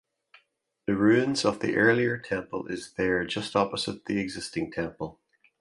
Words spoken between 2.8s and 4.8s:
there just opposite the existing